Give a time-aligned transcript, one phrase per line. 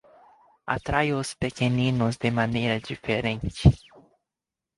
[0.75, 3.65] Atrai os pequeninos de maneira diferente.